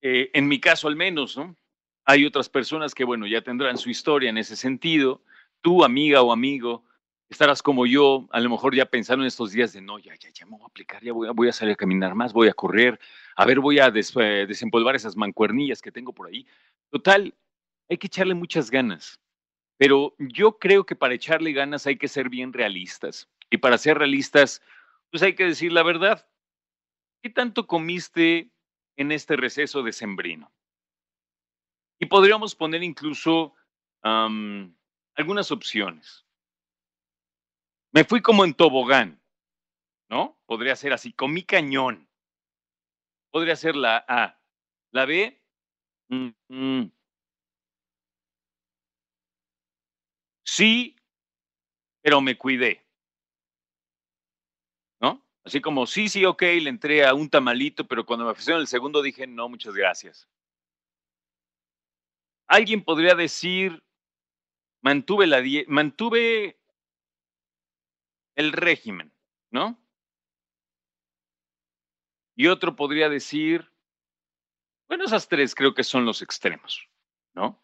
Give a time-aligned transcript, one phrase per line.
[0.00, 1.56] Eh, en mi caso al menos, ¿no?
[2.04, 5.22] Hay otras personas que, bueno, ya tendrán su historia en ese sentido.
[5.60, 6.84] Tú, amiga o amigo,
[7.32, 10.30] estarás como yo, a lo mejor ya pensando en estos días de no, ya, ya,
[10.30, 12.54] ya me voy a aplicar, ya voy voy a salir a caminar más, voy a
[12.54, 12.98] correr,
[13.36, 16.46] a ver, voy a eh, desempolvar esas mancuernillas que tengo por ahí.
[16.90, 17.34] Total,
[17.88, 19.20] hay que echarle muchas ganas,
[19.78, 23.28] pero yo creo que para echarle ganas hay que ser bien realistas.
[23.50, 24.62] Y para ser realistas,
[25.10, 26.26] pues hay que decir la verdad.
[27.22, 28.50] ¿Qué tanto comiste
[28.96, 30.50] en este receso de sembrino?
[31.98, 33.54] Y podríamos poner incluso
[34.02, 36.24] algunas opciones.
[37.92, 39.20] Me fui como en tobogán,
[40.08, 40.38] ¿no?
[40.46, 42.08] Podría ser así, comí cañón.
[43.30, 44.38] Podría ser la A.
[44.92, 45.42] La B,
[46.08, 46.92] mm, mm.
[50.44, 50.96] sí,
[52.02, 52.84] pero me cuidé.
[55.00, 55.24] ¿No?
[55.44, 58.66] Así como, sí, sí, ok, le entré a un tamalito, pero cuando me ofrecieron el
[58.66, 60.28] segundo dije, no, muchas gracias.
[62.48, 63.82] Alguien podría decir,
[64.82, 66.61] mantuve la mantuve
[68.36, 69.12] el régimen,
[69.50, 69.78] ¿no?
[72.34, 73.70] Y otro podría decir,
[74.88, 76.88] bueno, esas tres creo que son los extremos,
[77.34, 77.62] ¿no?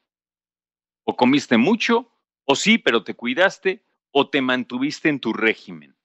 [1.05, 2.13] O comiste mucho,
[2.45, 5.97] o sí, pero te cuidaste, o te mantuviste en tu régimen.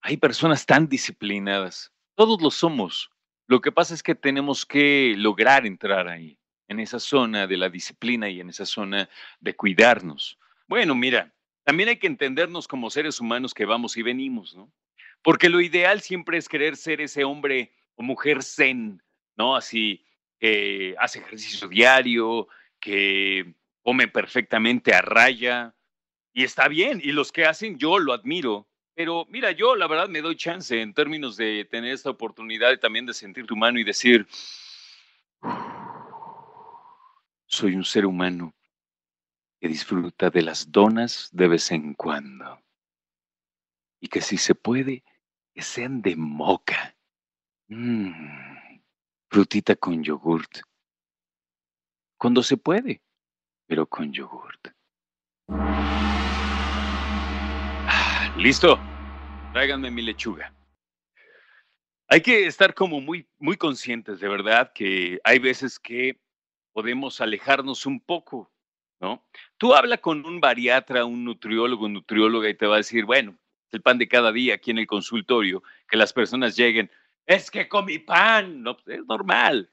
[0.00, 3.10] Hay personas tan disciplinadas, todos lo somos.
[3.46, 6.38] Lo que pasa es que tenemos que lograr entrar ahí,
[6.68, 9.08] en esa zona de la disciplina y en esa zona
[9.40, 10.38] de cuidarnos.
[10.66, 11.35] Bueno, mira,
[11.66, 14.70] también hay que entendernos como seres humanos que vamos y venimos, ¿no?
[15.20, 19.02] Porque lo ideal siempre es querer ser ese hombre o mujer zen,
[19.36, 19.56] ¿no?
[19.56, 20.06] Así,
[20.38, 22.46] que hace ejercicio diario,
[22.78, 25.74] que come perfectamente a raya,
[26.32, 28.68] y está bien, y los que hacen yo lo admiro.
[28.94, 32.78] Pero mira, yo la verdad me doy chance en términos de tener esta oportunidad y
[32.78, 34.24] también de sentir tu mano y decir,
[37.46, 38.54] soy un ser humano
[39.60, 42.62] que disfruta de las donas de vez en cuando.
[44.00, 45.02] Y que si se puede,
[45.54, 46.96] que sean de moca.
[47.68, 48.12] Mmm,
[49.30, 50.60] frutita con yogurt.
[52.18, 53.02] Cuando se puede,
[53.66, 54.68] pero con yogurt.
[57.88, 58.78] Ah, Listo.
[59.52, 60.52] Tráiganme mi lechuga.
[62.08, 66.20] Hay que estar como muy, muy conscientes de verdad que hay veces que
[66.72, 68.52] podemos alejarnos un poco
[69.00, 69.24] ¿no?
[69.58, 73.36] Tú habla con un bariatra, un nutriólogo, nutrióloga y te va a decir, bueno,
[73.72, 76.90] el pan de cada día aquí en el consultorio, que las personas lleguen,
[77.26, 79.70] es que comí pan, no, pues, es normal.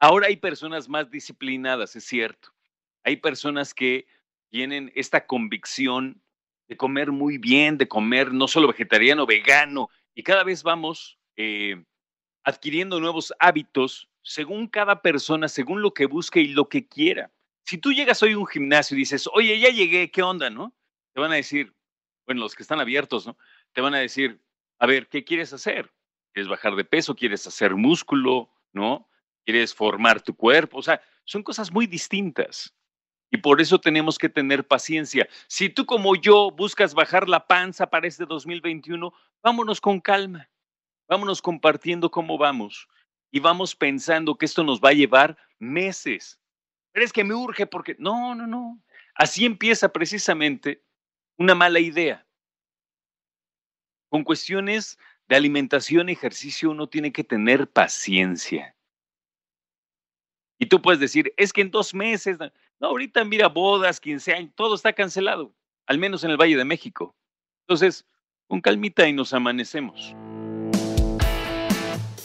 [0.00, 2.50] Ahora hay personas más disciplinadas, es cierto.
[3.04, 4.06] Hay personas que
[4.50, 6.22] tienen esta convicción
[6.68, 11.84] de comer muy bien, de comer no solo vegetariano, vegano, y cada vez vamos eh,
[12.44, 17.30] adquiriendo nuevos hábitos según cada persona, según lo que busque y lo que quiera.
[17.64, 20.74] Si tú llegas hoy a un gimnasio y dices, oye, ya llegué, ¿qué onda, no?
[21.14, 21.74] Te van a decir,
[22.26, 23.36] bueno, los que están abiertos, ¿no?
[23.72, 24.40] Te van a decir,
[24.78, 25.90] a ver, ¿qué quieres hacer?
[26.32, 27.14] ¿Quieres bajar de peso?
[27.14, 28.50] ¿Quieres hacer músculo?
[28.72, 29.08] ¿No?
[29.44, 30.78] ¿Quieres formar tu cuerpo?
[30.78, 32.74] O sea, son cosas muy distintas.
[33.30, 35.28] Y por eso tenemos que tener paciencia.
[35.48, 39.12] Si tú como yo buscas bajar la panza para este 2021,
[39.42, 40.48] vámonos con calma.
[41.08, 42.88] Vámonos compartiendo cómo vamos.
[43.30, 46.38] Y vamos pensando que esto nos va a llevar meses.
[46.94, 47.96] Pero es que me urge porque...
[47.98, 48.80] No, no, no.
[49.16, 50.84] Así empieza precisamente
[51.36, 52.24] una mala idea.
[54.08, 54.96] Con cuestiones
[55.26, 58.76] de alimentación ejercicio uno tiene que tener paciencia.
[60.60, 64.52] Y tú puedes decir, es que en dos meses, no, ahorita mira bodas, 15 años,
[64.54, 65.52] todo está cancelado,
[65.86, 67.16] al menos en el Valle de México.
[67.66, 68.06] Entonces,
[68.46, 70.14] con calmita y nos amanecemos.